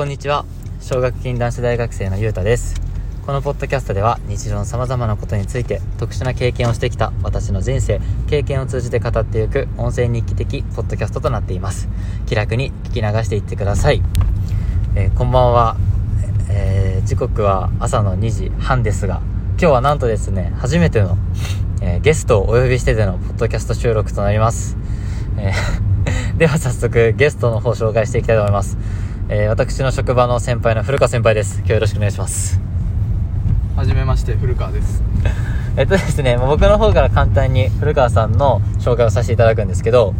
[0.00, 0.46] こんにちは。
[0.80, 2.80] 奨学金男子大学生のゆうたです。
[3.26, 11.86] このポッドキャストでは日常の様々なことについて特殊な経験をしてきた私の人生経験を通じて語っていく音声日記的ポッドキャストとなっています。
[12.24, 14.00] 気楽に聞き流していってください、
[14.94, 15.76] えーこんばんは、
[16.48, 19.20] えー時刻は朝の2時半ですが
[19.58, 21.18] 今日はなんとですね初めての、
[21.82, 24.78] えーゲストをお呼びしてでのポッドキャスト収録となります、
[25.36, 25.52] え
[26.38, 28.78] では早速ゲストの方紹介していきたいと思います。
[29.32, 31.58] えー私の職場の先輩の古川先輩です。
[31.58, 32.60] 今日よろしくお願いします。
[33.76, 35.04] はじめまして古川です
[35.76, 40.14] えっとですね、僕の方から簡単に古川さんの紹介をさせていただくんですけど、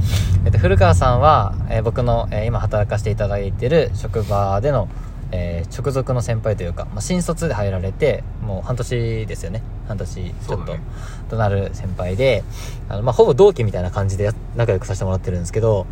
[0.45, 4.89] えっと、古川さんは、えー僕の、えー今働かせていただいている職場での、
[5.33, 9.62] えー直属の先輩というか、まあ、新卒で入られて、もう半年ですよね。
[9.89, 10.81] 半年ちょっとね
[11.29, 12.45] となる先輩で、
[12.89, 15.87] あの、まあ、ほぼ同期みたいな感じでや仲良くさせてもらってるんですけど、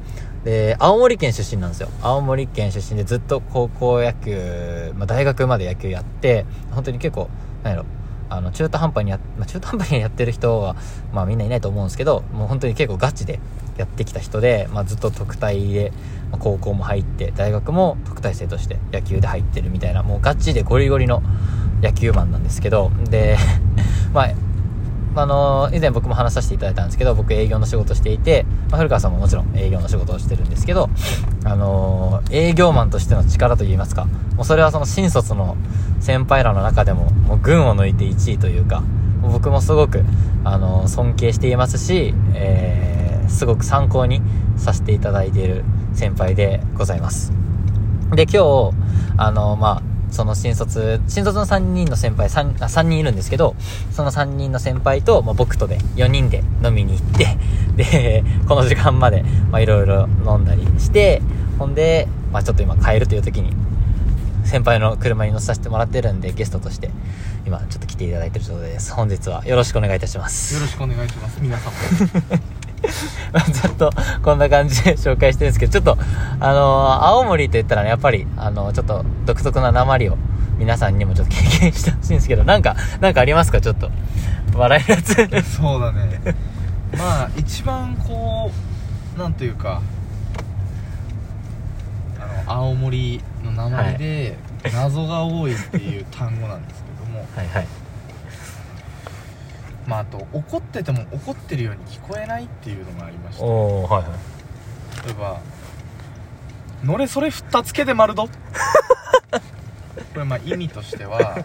[0.44, 1.88] で、青森県出身なんですよ。
[2.02, 7.28] 青森県出身でずっと高校野球、まあ、大学まで野球やって、本当に結構、
[7.62, 7.86] なんやろ、
[8.30, 10.76] あの、中途半端にや、まあ、中途半端にやってる人は、
[11.12, 13.40] まあみんないないと思うんですけど、もう本当に結構ガチで
[13.76, 15.92] やってきた人で、まあずっと特待で、
[16.30, 21.22] まあ高校も入って、大学も特待生として野球で入ってるみたいな、もうガチでゴリゴリの
[21.82, 23.36] 野球マンなんですけど、で、
[24.12, 24.30] まあ、
[25.20, 30.88] あの以前僕も話させていただいたんですけど僕営業の仕事していて、まあ、古川さんももちろん営業の仕事をしてるんですけど、
[31.44, 34.04] あの営業マンとしての力といいますか
[34.36, 35.56] もうそれはその新卒の
[36.00, 40.04] 先輩らの中でももう群を抜いて1位というかもう僕もすごく、
[40.44, 44.22] あの尊敬していますし、えーすごく参考に
[44.56, 47.32] させていただいている先輩でございます。
[48.14, 48.72] で今日
[49.16, 53.54] あのまあその新卒新卒の3人の先輩 3, あ3人いるんですけど
[53.92, 57.36] その3人の先輩と、まあ、僕とで4人で飲みに行って
[57.76, 61.22] でこの時間までまあいろいろ飲んだりして
[61.58, 63.52] ほんで、まあ、ちょっと今帰るという時に
[64.44, 66.90] 先輩の車に乗せさせてもらってるんでゲストとして
[67.46, 68.92] 今ちょっと来ていただいてるところです。
[68.94, 70.54] 本日はよろしくお願いいたします。
[70.54, 71.38] よろしくお願いします。
[71.40, 71.72] 皆さん
[73.32, 73.90] もずっと
[74.22, 75.98] こんな感じで紹介してるんですけど、ちょっと、
[76.40, 80.16] あのー青森と言ったらね、やっぱり、あのーちょっと独特な鉛を
[80.58, 83.60] 皆さんにもちょっと経験してほしいんですけど、なんか、なんかありますか？
[83.60, 83.90] ちょっと。
[84.54, 84.96] 笑える
[85.28, 85.54] やつ。
[85.56, 86.20] そうだね
[86.98, 88.50] まあ一番こ
[89.16, 89.82] うなんというか
[92.18, 94.38] あの青森の名前で
[94.74, 97.66] 謎が多いっていう単語なんですけども、はいはい。
[99.88, 104.12] まああと怒ってても怒ってるように聞こえないっていうのがありましておー、はいはい。
[105.06, 105.40] 例えば
[106.84, 108.30] 「のれそれふったつけで丸ど」 こ
[110.16, 111.42] れまあ意味としては、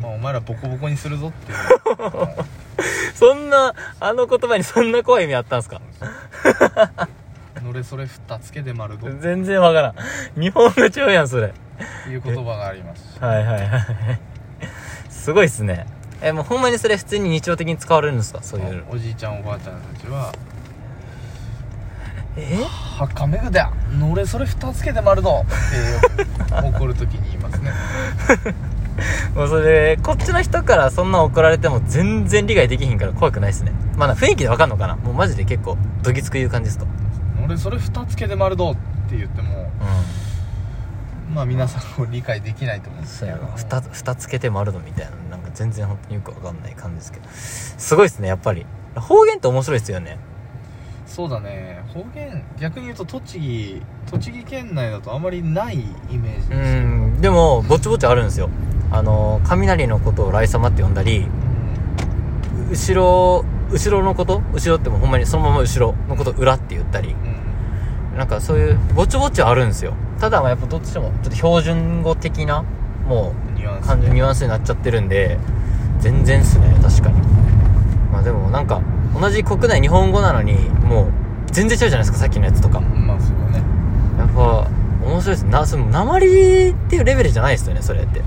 [0.00, 1.58] まあ、お前らボコボコにするぞっていう
[3.14, 5.80] そんな、あの言葉にそんな怖い意味あったんすか
[7.62, 9.94] のれそれふったつけで丸どっ全然わからん。
[10.40, 11.52] 日本語ちゃうやん、それ。
[12.04, 13.86] ていう言葉がありますしはいはいはい。
[15.08, 15.86] すごいっすね。
[16.26, 18.42] え、もうほんまにそれ普通に日常的に使われるんですか？
[18.42, 18.90] そういうの。
[18.90, 20.32] おじいちゃんおばあちゃんたちは
[22.36, 27.70] え「はかめぐだのれそれふたつけで丸ど」って怒る時に言いますね
[29.36, 33.72] もうそれ、こっちの人からそんな怒られても全然理解できひんから怖くないっすね。
[33.96, 34.96] まあな雰囲気でわかんのかな？
[34.96, 36.86] もうマジで結構、どぎつく言う感じですか
[37.40, 38.74] 「のれそれふたつけで丸ど」っ
[39.08, 39.70] て言っても
[41.30, 43.04] うまあ皆さんも理解できないと思うんん。
[43.06, 43.56] ですけどそうやな。
[43.56, 45.36] ふた、ふたつけてもあるのみたいな。
[45.36, 47.28] なんか全然本当によくわかんない感じですけど。
[47.30, 48.66] すごいっすね、やっぱり。
[48.96, 50.18] 方言って面白いっすよね。
[51.06, 55.76] そうだね方言逆に言うと栃木栃木県内だとあまりない
[56.10, 57.20] イメージうですよん。
[57.20, 58.50] でも、ぼちぼちあるんですよ。
[58.90, 61.26] あの、雷のことを雷様って呼んだり、
[62.70, 67.10] 後ろ、後ろのこと後ろってもうほんまにそのまま後ろのことを裏って言ったり。
[67.10, 67.44] うん
[68.16, 72.62] なんかそういうぼちぼちはあるんですよただまあやっぱどっちでもちょっと標準語的な
[73.06, 75.38] もうニュアンス感じニュアンスになっちゃってるんで
[76.00, 77.18] 全然っすね確かに。
[78.12, 78.82] まあでもなんか
[79.18, 80.54] 同じ国内日本語なのに
[80.84, 81.12] もう
[81.46, 82.80] 全然違うじゃないですかさっきのやつとか。
[82.80, 83.64] まあそうだね。
[84.18, 84.68] やっぱ
[85.06, 85.44] 面白いです。
[85.46, 88.20] なその鉛っていうレベルじゃないですよねそれって。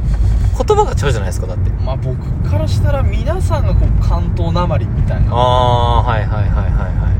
[0.57, 1.69] 言葉が違うじゃないですかだって。
[1.69, 2.17] まあ僕
[2.49, 5.31] からしたら皆さんがこう関東なまりみたいな。
[5.31, 7.11] ああーはいはいはいはいは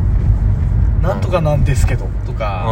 [1.01, 1.03] い。
[1.03, 2.69] なんとかなんですけどとうかー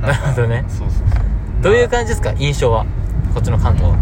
[0.00, 0.64] んなるほどね。
[0.68, 1.18] そうそうそう。
[1.62, 2.84] どういう感じですか印象は？
[3.34, 3.92] こっちの関東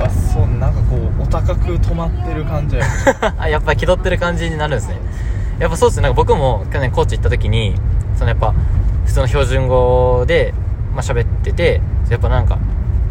[0.00, 2.84] あそうなんかこうお高く止まってる感じや
[3.38, 4.96] あやっぱ気取ってる感じになるんですね。
[5.58, 6.02] やっぱそうっすね。
[6.04, 7.74] なんか僕も去年高知行った時に
[8.14, 8.54] そのやっぱ
[9.06, 10.54] 普通の標準語で
[10.94, 12.58] まあ喋っててやっぱなんか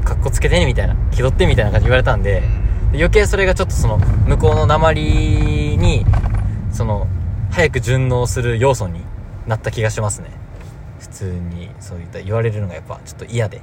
[0.05, 2.43] かっこつけてねみたいな気取ってみたいな感じ言われたんで
[2.93, 5.01] 余計それがちょっとその向こうの鉛
[5.77, 6.05] に
[6.71, 7.07] その
[7.51, 9.01] 早く順応する要素に
[9.45, 10.29] なった気がしますね。
[10.99, 13.61] 普普通にそういった言われるのがやっぱちょっと嫌で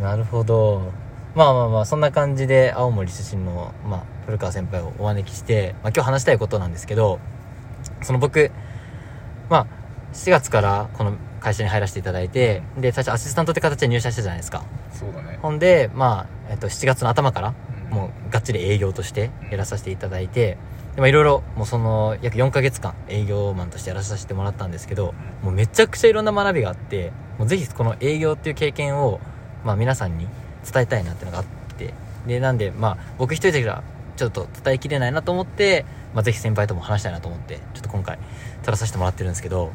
[0.00, 0.92] なるほど。
[1.34, 7.18] まあまあまあそんな感じで青森出身の、まあ、古川先輩をお招きして、まあ、今日話したいことなんですけど
[8.02, 8.50] その僕
[9.50, 9.66] まあ
[10.14, 14.64] 4月からこの会社に入らせていただいてで最初アシスタントって形で入社したじゃないですか。
[14.90, 15.38] そうだね。
[15.42, 17.54] ほんでまあ、えっと、7月の頭から
[17.90, 17.94] うん。
[17.94, 20.56] もうがっちり営業としてやらさせていただいて
[20.94, 29.20] でまあいろいろもうその約4ヶ月間営業マンとしてやらさせてもらったんですけどもうめちゃくちゃいろんな学びがあってもうぜひこの営業っていう経験を、
[29.66, 30.26] まあ、皆さんに
[30.72, 31.92] 伝えたいなっていうのがあって。
[32.26, 33.84] でなんでまあ僕一人では
[34.16, 38.18] ちょっと伝えきれないなと思って、まあ、ぜひ先輩とも話したいなと思ってちょっと今回
[38.64, 39.70] 撮らさせてもらってるんですけど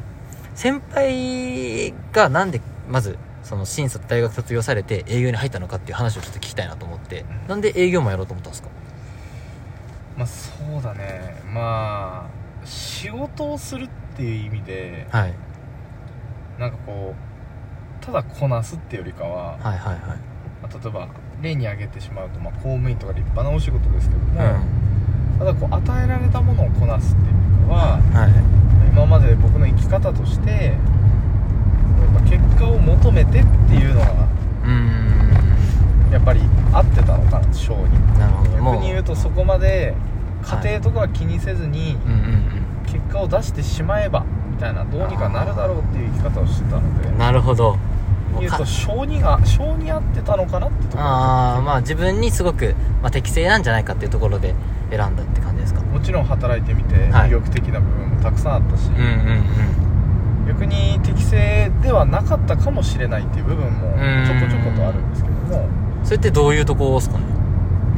[0.54, 2.60] 先輩がなんで
[2.90, 7.48] まずその審査大学卒業されて営業に入ったのかっていう話をちょっと聞きたいなと思ってうん。
[7.48, 8.68] なんで営業もやろうと思ったんですか？
[10.18, 11.40] まあそうだね。
[11.54, 12.28] ま
[12.62, 15.34] あ仕事をするっていう意味ではい。
[16.58, 17.31] なんかこう
[18.04, 19.98] ただこなすっていうよりかは、はいはいはい。
[20.60, 21.08] まあ例えば
[21.40, 25.38] 例に挙げてしまうと、まあ、公務員とか立派なお仕事ですけども、うん。
[25.38, 28.62] ただこう与えられたものをこなすっていうよりかははい。
[28.92, 34.06] 今まで僕の生き方としてやっぱ結果を求めてっていうのが
[36.12, 36.40] やっぱり
[36.72, 37.84] 合ってたのかな性に。
[38.56, 39.94] 逆に言うとそこまで
[40.42, 41.96] 家庭とかは気にせずに
[42.86, 47.08] 結果を出してしまえばみたいなどうにかなるだろうっていう生き方をしてたので。
[47.08, 47.76] うんなるほど
[48.40, 51.02] 言うとか性にが性に合ってたのかなってところ。
[51.02, 54.54] ああまあ自分にすごく、まあ、適正なんじゃないかっていうところで
[54.90, 55.80] 選んだって感じですか？
[55.82, 57.28] もちろん働いてみてはい。
[57.28, 59.42] 魅力的な部分もたくさんあったし、うんうん
[60.44, 64.24] 逆に適正ではなかったかもしれないっていう部分もうん。
[64.26, 65.62] ちょこちょことあるんですけども。
[65.64, 67.24] うんそれってどういうとこですかね？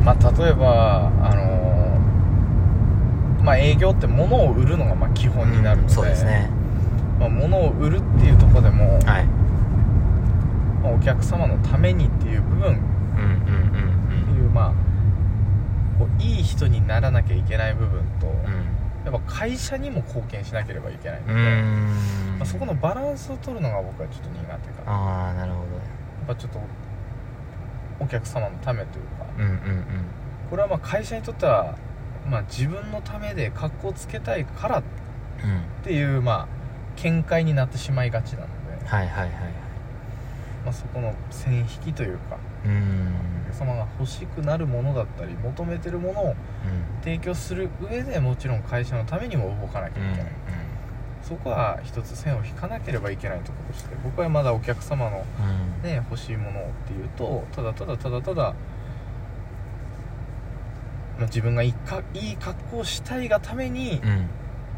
[0.05, 6.51] まあ例えばあのーまあ営業って物を売るのがまあ基本になるので、そうですね。
[7.19, 9.27] まあ、物を売るっていうところでも、はい
[10.83, 14.73] まあお客様のためにっていう部分うんうんっていうまあ
[15.99, 18.33] こういい人にならなきゃいけない部分と、うん。
[18.33, 18.75] うん
[19.05, 21.35] やっぱ会社にも貢献しなければいけないので、
[22.39, 24.93] まあ、そこのバランスを取るのが僕はちょっと苦手かな。
[24.93, 25.65] やああなるほっ
[26.27, 26.59] ぱちょっと
[28.01, 29.27] お客様のためというか。
[29.37, 29.85] どうんうん。
[30.49, 31.77] これはまあ会社にとっては、
[32.27, 34.83] まあ、自分のためで格好つけたいからっ
[35.45, 35.61] うんうん。
[35.83, 36.49] ていうまあ
[36.97, 38.47] 見解になってしまいがちなの
[38.81, 39.64] で、はいはいはいはい
[40.65, 42.69] まあ、そこの線引きというかう
[43.43, 46.35] お客様が欲しくなるものだったり求めてるものを
[47.03, 50.33] 提供する上でもちろん会社のためにも動かなきゃいけない、
[51.23, 55.25] そこは一つ線を引かなければいけないところとして僕はまだお客様の、
[55.83, 58.55] ね、欲しいものをっていうとただただただただ、
[61.19, 64.29] まあ、自分がいいかいい格好をしたいがために、うん。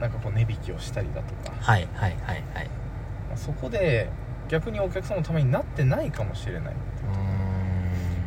[0.01, 2.67] なんかこう値引きをしたりだとか、はいはいはいはい。
[3.29, 4.11] まあそこで
[4.49, 6.75] 逆にお客様のためになってないかもしれない。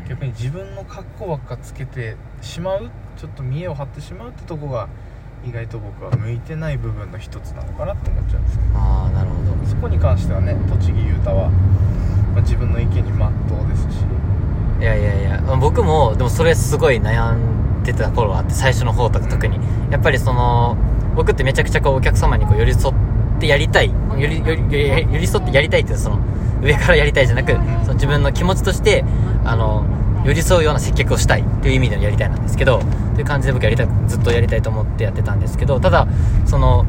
[0.08, 4.88] 逆に自分の格好ばっかつけてしまうちょっと見栄を張ってしまうってとこが
[5.48, 8.80] 意外と僕は向いてない部分の一つなのかなって思っちゃうんですけど。
[8.80, 9.68] ああなるほど。
[9.70, 11.50] そこに関してはね栃木雄太は、
[12.34, 14.04] まあ自分の意見に真っ当ですし。
[14.80, 19.60] いやいやいやまあ僕もでもそれすごい悩んでた頃があって最初の方とか特に。
[19.92, 20.76] やっぱりその
[21.16, 22.96] 僕ってめちゃくちゃこうお客様にこう寄り添っ
[23.40, 23.92] てやりたい。
[24.20, 26.20] よりよりより寄り添ってやりたいっていうその
[26.62, 29.06] 上からやりたいじゃなくその自分の気持ちとして
[29.46, 29.86] あの
[30.26, 32.80] 寄り添うような接客をしたいっていう意味でのやりたいなんですけど
[33.16, 36.08] という感じで僕やりたいずっとやりたいと思ってやってたんですけどただ
[36.46, 36.86] その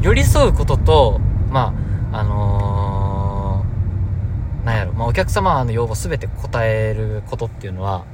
[0.00, 1.74] 寄り添うこととま
[2.12, 8.04] ああのーなんやろ、まあ、お客様の要望全て答えることっていうのは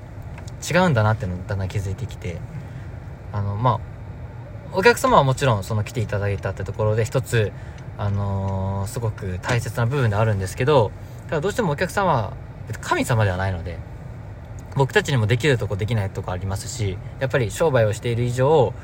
[0.70, 2.38] 違うんだなっていうのをだんだん気づいてきて
[3.32, 3.93] あのまあ
[4.76, 7.52] お客様はもちろんその来ていただいたってところで一つ
[7.96, 10.90] あのーすごく大切な部分であるんですけど
[11.28, 12.32] ただどうしてもお客様は
[12.80, 13.78] 神様ではないので
[14.76, 18.74] 僕たちにもできるとこできないとこありますしやっぱり商売をしている以上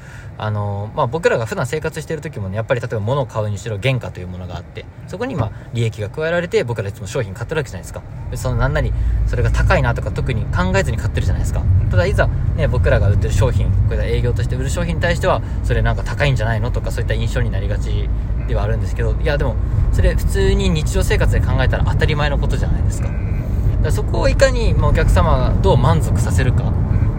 [0.41, 8.03] あのまあ、僕らが普段生活している時もねやっぱり例えば物を買うにしろ原価というものがあってそこにまあ利益が加えられて僕らいつも商品買ってるわけじゃないですか。
[8.31, 8.91] でそのなんなり
[9.27, 11.63] それが高いなとか特に考えずに買ってるじゃないですか。
[11.91, 18.09] ただいざね僕らが売ってる商品これが営業として売る商品に対してはそれなんか高いんじゃないのとかそういった印象になりがち
[18.49, 19.57] ではあるんですけどいやでも
[19.93, 23.30] それ普通に日常生活で考えたら当たり前のことじゃないですか。
[23.87, 26.73] らそこをいかにまあお客様がどう満足させるか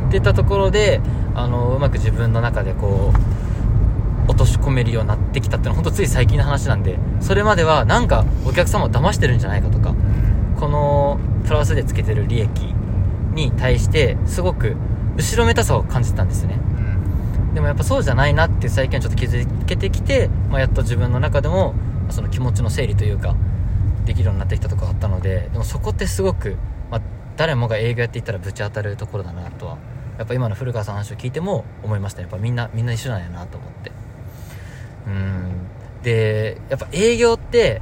[0.08, 1.02] っていったところで
[1.36, 3.14] あのうまく自分の中でこ
[4.28, 9.96] う落とし込めるようになってきたっていうのは本当つい最近の話なんでそれまではなんかお客様を騙してるんじゃないかとか
[10.60, 12.50] このプラスでつけてる利益
[13.34, 14.76] に対してすごく
[15.18, 16.60] 後ろめたさを感じてたんですよね。
[17.54, 21.74] でもやっぱそうじゃないなって最近はちょっと気づけてきて、まあ、やっと自分の中でも
[22.10, 23.36] その気持ちの整理というか
[24.06, 26.58] できるようになってきたところあったのででもそこってすごく、
[26.90, 27.02] まあ、
[27.38, 29.78] 誰もが営業やっていったらぶち当たるところだなとは
[30.18, 32.24] やっぱ今の古川さんの話を聞いても思いましたね。
[32.24, 33.92] やっぱみんなみんな一緒なんやなと思って。
[35.08, 35.52] うん。
[36.04, 37.82] でやっぱ営業って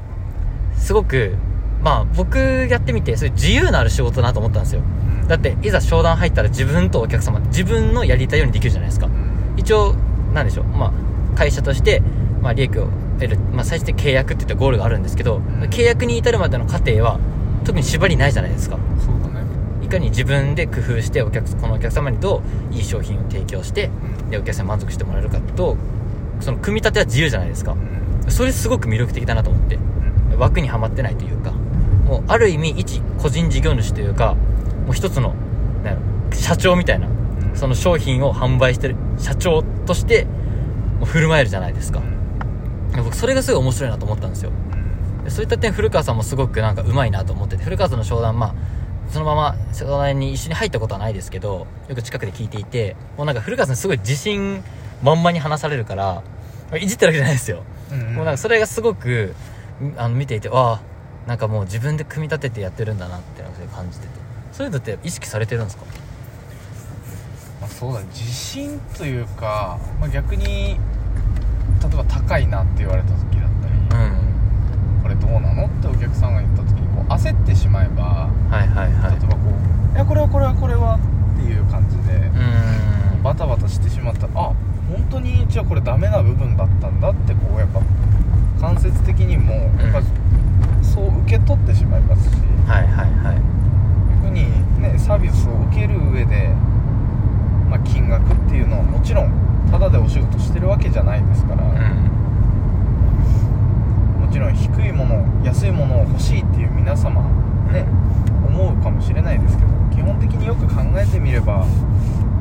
[0.77, 1.35] すごく
[1.81, 2.37] まあ僕
[2.69, 4.81] やってみてそういう自由のある仕事だなと思ったんですよ。
[5.27, 9.09] だっていざ商談入ったら自分とお客様自分のやりたいようにできるじゃないですか。
[9.57, 9.95] 一応
[10.33, 10.65] なんでしょう。
[10.65, 12.01] まあ会社として、
[12.41, 12.87] まあ、利益を
[13.27, 15.37] まあ、最終的に契約っていったゴールがあるんですけど、
[15.69, 17.19] 契約に至るまでの過程は
[17.65, 18.77] 特に縛りないじゃないですか。
[18.99, 19.45] そうだね。
[19.83, 23.89] いかに自分で工夫してお客このお客様にどういい商品を提供して
[24.29, 25.77] でお客様に満足してもらえるかと
[26.39, 27.75] その組み立ては自由じゃないですか。
[28.27, 29.79] それすごく魅力的だなと思って。
[30.39, 34.35] 枠にはまってないというかもうある意味一個人事業主というか
[34.85, 35.35] もう一つの
[36.33, 37.07] 社長みたいな
[37.53, 40.25] その商品を販売してる社長として
[41.03, 42.01] 振る舞えるじゃないですか
[43.03, 44.51] 僕それがすごい面白いなと思ったんですよ。
[45.23, 48.53] でそういった点古川さんもすごくなんかうまいなと思ってて古川さんの商談まあ
[49.11, 54.63] そのまま商談に一緒に入ったことはないですけどよく近くで聞いていてもうなんか古川さんすごい自信
[55.03, 56.23] 満々に話されるから
[56.77, 57.63] いじってるわけじゃないですよ。
[58.13, 59.35] もうなんかそれがすごく
[59.81, 60.81] んあの見ていてああ
[61.27, 64.19] なんかもう自分で組み立ててやってるんだなって感じてて。
[64.51, 65.85] そういうのって意識されてるんですか？
[67.61, 68.07] まあ、そうだね。
[68.09, 70.77] 自信というか、まあ、逆に
[71.89, 75.01] 例えば高いなって言われた時だったり、うん。
[75.03, 79.11] これどうなのってお客さんが言った時にこう焦ってしまえばはいはいはい。
[79.11, 79.39] 例えばこ
[79.91, 80.99] う「いやこれはこれはこれは」
[81.35, 83.23] っていう感じでうーん。
[83.23, 84.53] バタバタしてしまったらあ
[84.89, 87.81] 本当にじゃあこれダメな部分だったんだってこうやっぱ
[88.61, 90.01] 間接的にもやっぱ
[90.81, 92.35] そう受け取ってしまいますし
[92.67, 93.41] はいはいはい。
[94.23, 94.45] 逆に
[94.81, 96.49] ねサービスを受ける上で、
[97.69, 99.31] まあ、金額っていうのはもちろん
[99.71, 101.71] タダでお仕事してるわけじゃないですから、うん。
[104.21, 107.21] もちろん低いもの安いものを欲しいっていう皆様
[107.71, 107.85] ね、
[108.47, 111.67] 思うかもしれないですけど基本的によく考えてみれば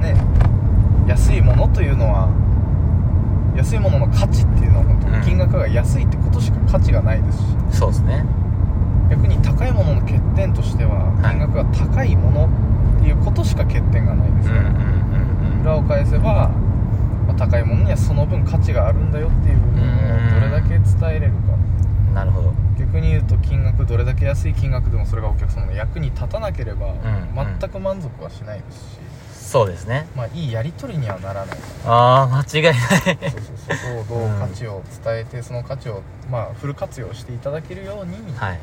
[0.01, 0.17] ね
[1.07, 2.31] 安いものというのは
[3.55, 5.21] 安いものの価値っていうのは本当うん。
[5.21, 8.25] に金額が安いってことしか価値がないですし、そうですね。
[9.11, 11.37] 逆に高いものの欠点としてははい。
[11.37, 12.49] 金額が高いもの
[12.99, 15.61] っていうことしか欠点がないですから、うんうんうん。
[15.63, 16.51] 裏を返せば、
[17.29, 21.53] まあ高いものにはその分価値があるんだよっていう部分をどれだけ伝えれるか。
[21.53, 22.53] うんなるほど。
[22.79, 27.59] 逆に言うと金額どれだけ安い金額でもそれがお客様の役に立たなければん。
[27.61, 30.07] 全く満足はしないですし、そうですね。
[30.17, 31.59] まあいいやり取りにはならない。
[31.87, 32.75] ああ間違いない。
[32.75, 33.77] そうそう
[34.09, 38.59] そうどううん価値を伝えてその価値をまあフル活用していただけるように、はい。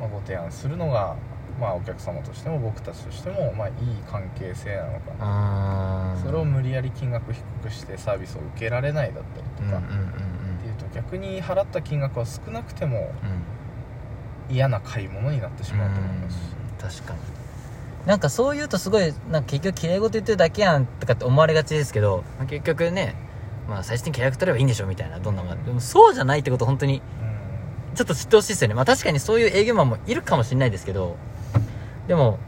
[0.00, 1.14] まあ、ご提案するのが
[1.64, 3.74] まあお客様としても僕たちとしてもまあいい
[4.10, 6.16] 関係性なのかな。
[6.22, 9.82] それを無理やり金額低くしてサービスを受けられないだったりとか、っ
[10.60, 13.54] ていうと逆に払った金額は少なくてもうん。
[14.50, 16.36] 嫌な買い物になってしまうと思います。
[16.94, 17.20] し確かに。
[18.04, 23.14] なんかそう言うとすごいなんか結局綺麗事言ってるだけやんとかって思われがちですけどまあ結局ね
[23.70, 25.64] まあ最終的に契約取ればいいんでしょみたいなどんなもん。
[25.64, 27.00] でもそうじゃないってこと本当に
[27.88, 27.94] うん。
[27.94, 28.74] ちょっと知ってほしいですよね。
[28.74, 31.16] まあ確かにそういう営業マンもいるかもしれないですけど
[32.08, 32.38] でも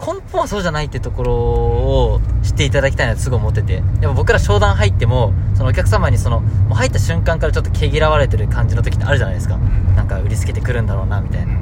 [0.00, 3.74] 根本はそうじゃないってところを知っていただきたいなってすごい思ってて。
[3.74, 9.56] やっぱ僕ら商談入ってもそのお客様にそのもう入った瞬間からちょっと毛嫌われてる感じの時ってあるじゃないですか。
[9.56, 11.54] なんか売りつけてくるんだろうなみたいな。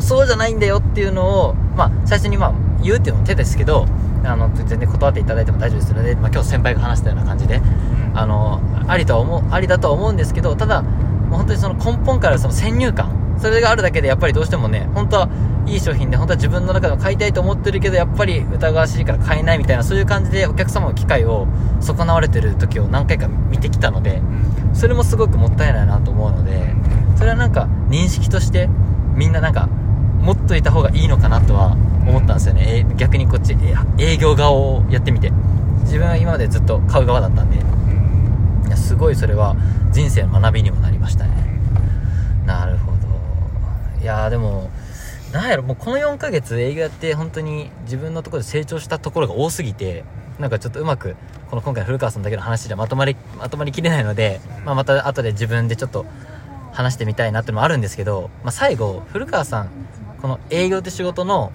[0.00, 3.86] そうじゃないんだよっていうのを、まあ、最初にまあ言うっていうのも手ですけど、
[4.24, 7.60] あの、全然断っていただいても大丈夫ですので、まあ、今日先輩が話したような感じで、
[8.14, 15.28] あの、ありとは思う、ありだとは思うんですけど、ただ、もう本当にその根本からその先入観、それがあるだけでやっぱりどうしてもね、本当は
[15.66, 21.46] いい商品で、本当は自分の中でも買いたいと思ってるけど、やっぱり疑わしいから買えないみたいな、そういう感じでお客様の機会を
[21.80, 24.22] 損なわれてる時を何回か見てきたので、
[24.72, 26.74] それもすごくもったいないなと思うので、
[27.16, 28.68] それはなんか認識として
[29.14, 29.68] みんななんか
[30.20, 31.72] 持っといた方がいいのかなとは
[32.06, 35.32] 思ったんですよね、えー逆にこっちえー営業側をやってみて。
[35.84, 37.58] 自分は今までずっと買う側だったんで。
[37.58, 39.54] いやすごいそれは
[39.92, 41.30] 人生の学びにもなりましたね
[42.46, 42.98] なるほど
[44.04, 44.70] いやでも
[45.32, 50.04] なんやろもうこの4ヶ月営業やって本当に自分のところで成長したところが多すぎて
[50.38, 51.16] なんかちょっとうまく
[51.48, 56.04] この今回古川さんだけの話でまとまりまとまりきれないので、まあ、また後で自分でちょっと
[56.72, 59.70] 話してみたいなっていうのもあるんですけど、まあ、最後古川さん
[60.20, 61.50] この営業って仕事の、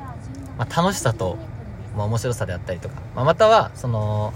[0.57, 1.37] まあ、楽しさと、
[1.95, 4.33] まあ、面白さであったりとか、まあ、またはその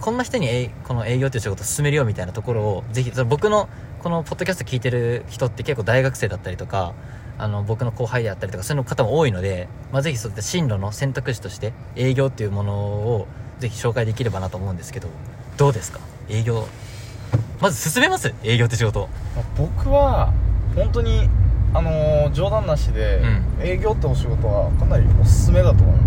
[0.00, 3.68] こんな人にこの営業っていう仕事を進めるよみたいなところをぜひその僕の
[4.02, 6.92] このポッドキャスト聞いてる人って結構大学生だったりとか
[7.38, 13.28] あの僕の後輩であったりとかそういう方も多いので、まあ、ぜひそういった進路の選択肢として営業っていうものを
[13.60, 15.08] ぜひ紹介できればなと思うんですけど
[15.56, 16.00] どうですか？
[16.28, 16.66] 営業。
[17.60, 18.34] まず進めます？
[18.42, 19.08] 営業って仕事。
[19.36, 20.32] まあ僕は
[20.74, 21.28] 本当に
[21.74, 23.20] あのー冗談なしで、
[23.60, 26.00] う営業ってお仕事はかなりおすすめだと思い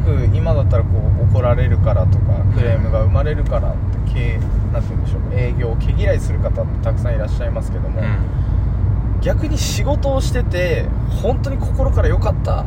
[0.00, 0.90] く今だったらこ
[1.20, 3.74] う怒られるからとかクレームが生まれるからっ
[4.06, 4.38] て経
[4.72, 9.20] なんて言うんでしょう営業を毛嫌いする方ってたくさんいらっしゃいますけども、うん。
[9.20, 10.86] 逆に仕事をしてて
[11.22, 12.64] 本当に心から良かった、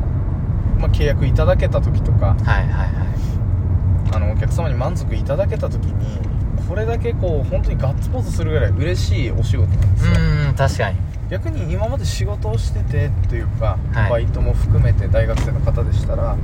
[0.77, 4.15] まあ、契約いただけた時とかはいはいはい。
[4.15, 6.19] あのお客様に満足いただけた時に
[6.67, 10.13] これだけこう本当にガッツポーズするぐらい嬉しいお仕事なんですよ。
[10.49, 10.97] うん確かに。
[11.29, 14.09] 逆に今まで仕事をしててというか、はい。
[14.11, 16.37] バイトも含めて大学生の方でしたらはい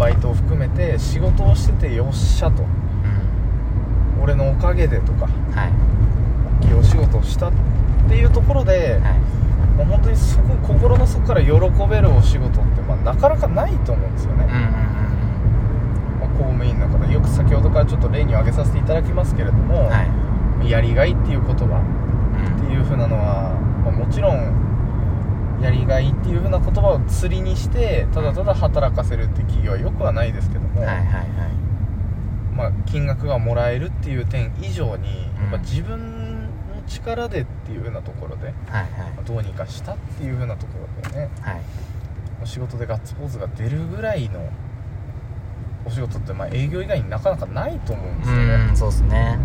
[0.00, 2.62] バイトを含めて仕事をしててよっしゃと。
[2.62, 2.66] う
[4.18, 4.22] ん。
[4.22, 6.64] 俺のおかげでとかはい。
[6.64, 7.52] 大きいお仕事をしたっ
[8.08, 9.76] ていうところで、はい。
[9.76, 11.50] もう本当にそこ心の底から喜
[11.86, 14.70] べるお仕事って、まあ、なかなかないと思うんですよね、うんうんうん
[16.20, 20.02] まあ公務員の方よく先ほどからちょっと例に挙げさせていただきますけれども、うんは
[20.64, 22.56] いやりがいっていう言葉うん。
[22.56, 24.69] っていう風なのは、まあもちろん
[25.62, 31.26] やりがいっていう風な言葉を釣りにしてただただ働かせるって企業はよくはないですけども、はいはいはい。
[32.54, 35.42] まあ、金額がもらえるっていう点以上に、うん。
[35.44, 40.72] やっぱ自分の力でっていう風なところで、はいまあどうにかしたっていう風なとこ
[41.04, 41.54] ろでねはい。
[41.54, 41.62] はい
[42.42, 44.40] お仕事でガッツポーズが出るぐらいの
[45.84, 49.38] お仕事ってまあ営業以外になかなかないと思うんですよね、うんそうっすね。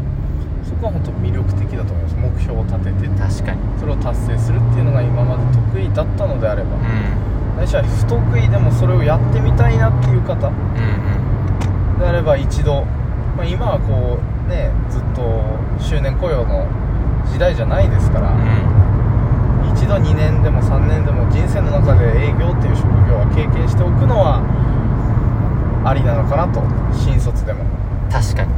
[0.64, 2.16] そこは本当魅力的だと思います。
[2.16, 6.70] 目標を立てて確かにそれを達成するっていうのが今まで得意だったのであれば。
[6.76, 7.58] うん。
[7.58, 10.48] ないしは不得意でもそれをやってみたいなっていう方。
[10.48, 11.26] うん
[12.00, 12.84] であれば一度、
[13.38, 15.42] まあ、今はこうねずっと
[15.80, 16.68] 周年雇用の
[17.32, 19.72] 時代じゃないですから、うん。
[19.72, 24.44] 一度2年でも3年でも人生の中で営業っていう職業は経験しておくのは
[25.86, 26.62] ありなのかなと。
[26.94, 27.64] 新卒でも。
[28.12, 28.54] 確かに。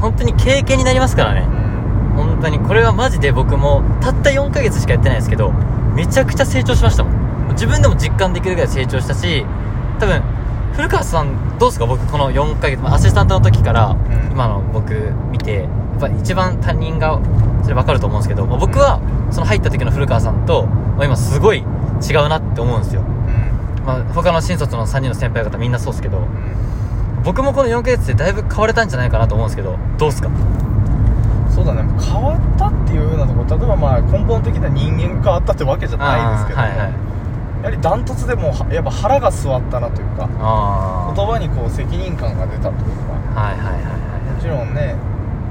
[0.00, 1.42] 本当に経験になりますからね。
[1.42, 2.26] うん。
[2.26, 2.58] 本当に。
[2.58, 5.52] これはマジで僕もたった4ヶ月しかやってないですけど
[5.98, 7.48] めちゃくちゃ成長しましたもん。
[7.54, 9.44] 自分でも実感できるぐらい成長したし
[9.98, 10.22] 多分
[10.74, 11.86] 古川さんどうですか？
[11.86, 13.98] 僕この4ヶ月まあアシスタントの時からん。
[14.30, 14.94] 今の僕
[15.32, 17.20] 見てやっぱ一番他人が
[17.64, 19.00] それ分かると思うんですけど、まあ僕は
[19.32, 23.04] その入った時の古川さんと、まあ、今すごい違うなって思うんですよ、う
[23.82, 23.84] ん。
[23.84, 26.26] まあ、他の新卒の3人の先輩方みんなそうですけどうん。
[27.24, 30.30] 僕もこの4ヶ月でだいぶ変われたんじゃないかなと思うんですけどどうですか？
[31.58, 31.82] そうだね。
[32.00, 36.78] 変わったっていうふうなところ例えばまあ根本的な人間が変わったってわけじゃないですけど、はいはい。
[36.78, 43.88] やはりダントツでもうやっぱ腹が据わったなというかあ言葉にこう責任感が出たというかあはいはいはいは
[44.30, 44.34] い。
[44.34, 44.94] もちろんね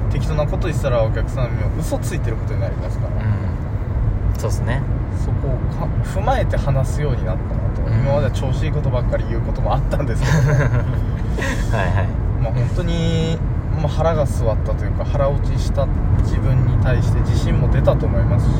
[0.09, 4.39] 適当なこと言ってたらお客さんにも嘘ついてることになりますから、うん。
[4.39, 4.81] そうですね。
[5.19, 7.99] そこをか踏まえて話すようになったなと、うん。
[7.99, 12.07] 今までは調子いいことばっかり言うこともあったんですけど はいはい。
[12.41, 13.37] まあ本当に、
[13.77, 15.85] まあ、腹が据わったというか腹落ちした
[16.23, 18.51] 自分に対して自信も出たと思いますし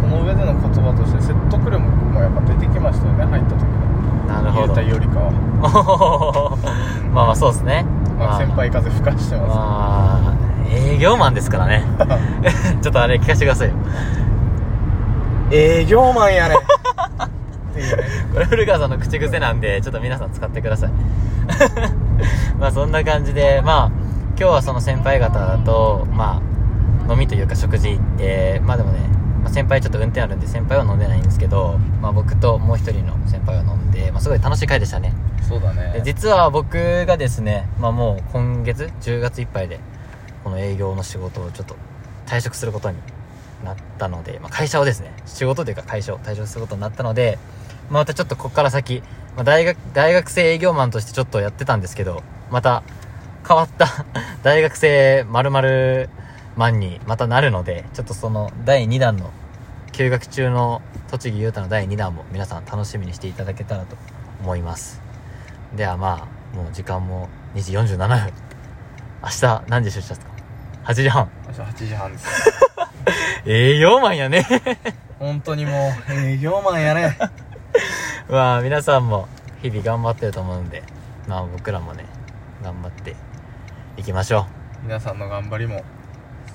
[0.00, 3.90] その上での言葉として説得力もやっぱ出てきましたよね入った時うん
[4.30, 4.66] なるのほど。
[4.66, 6.58] 言うたよりかは、
[7.12, 7.84] まあまあそうですね。
[8.18, 10.34] まあ、先輩風吹かしてます、まあ
[10.72, 11.84] 営業マンですからね。
[12.80, 13.74] ちょっとあれ聞かせてくださいよ。
[15.50, 20.90] 営業マンやねっていうねこれ古川さんの口癖なんでちょっと皆さん使ってください。
[22.60, 23.90] まあそんな感じでまあ
[24.40, 26.40] 今日はその先輩方とま
[27.06, 29.00] あ飲みというか食事行ってまあでもね、
[29.42, 35.12] まあ、先輩ちょっと運転あるんで先輩は飲んでないんですけど、まあ、僕ともう一人の先輩は飲んで、まあ、すごい楽しい回でしたね。
[35.46, 39.78] そうだでね実は僕がですね、まあ、もう今月10月いっぱいで
[40.42, 41.76] この営業の仕事をちょっと
[42.24, 42.96] 退職することに
[43.62, 47.38] なったので、まあ、会社をですね仕事というか会社を退職することになったので、
[47.90, 49.02] まあ、またちょっとここから先、
[49.36, 52.82] まあ、大学大学生営業マンとしてちょっとやってたんですけどまた
[53.46, 53.86] 変わった
[54.42, 56.08] 大学生〇〇
[56.56, 59.30] マンにまたなるのでちょっとその第2弾の
[59.92, 63.96] 休学中の栃木優太の第2弾も皆さん楽しみにしていただけたらと
[64.40, 65.00] 思います。
[65.74, 68.32] ではまあもう時間も2時47分。
[69.22, 70.32] 明日何時出社ですか
[70.84, 71.28] ？8時半。
[71.46, 72.26] 明日8時半です。
[73.46, 74.46] 営業マンやね。
[75.18, 77.18] 本当にもう営業マンやね。
[78.28, 79.28] まあ皆さんも
[79.62, 80.82] 日々頑張ってると思うんで
[81.28, 82.04] まあ僕らもね
[82.62, 83.14] 頑張って
[84.00, 84.46] いきましょ
[84.82, 85.76] 皆さんの頑張りも。
[85.76, 85.84] う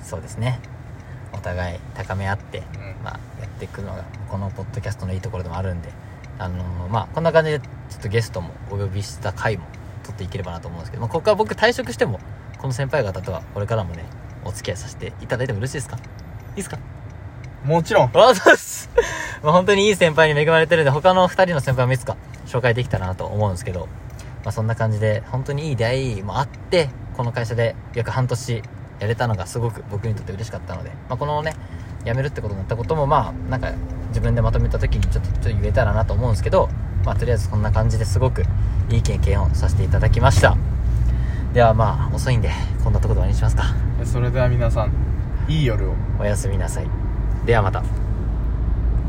[0.04, 0.58] そうですね。
[1.32, 2.64] お互い高め合って、うん。
[3.04, 5.90] まあやっていくのがこのポッドキャストのいいところでもあるんで
[6.40, 9.66] あのーまあこんな感じでちょっとゲストもお呼びした回も
[10.02, 12.18] 撮っていければなと思うんですけど、まあ、ここから僕退職しても
[12.58, 14.04] この先輩方とはこれからもね
[14.44, 15.96] お付き合いさせていただいてもよろしいですか？
[15.98, 16.00] い
[16.54, 16.78] いですか？
[17.64, 18.10] もちろん。
[18.12, 18.90] あそうです。
[19.44, 23.88] まあ本当にいい先輩に恵まれてるんで、他の二人の先輩もいつか紹介できたらなと思うんですけど、
[24.44, 28.62] まあそんな感じで、本当にいい出会いもあって、この会社で約半年
[29.00, 31.54] やれたのがすごく僕にとって嬉しかったので、まあこのね、
[32.04, 33.72] 辞めるってことになったこともまあなんか
[34.08, 36.68] 自分でまとめた時にちょっとちょっと言えたらなと思うんですけど
[37.04, 38.44] まあとりあえずこんな感じですごく
[38.88, 40.56] いい経験をさせていただきました。
[41.52, 42.50] ではまあ遅いんで
[42.84, 43.74] こんなところで終わりにしますか。
[44.04, 44.92] それでは皆さん
[45.48, 45.94] いい夜を。
[46.20, 46.86] おやすみなさい。
[47.44, 47.82] ではまた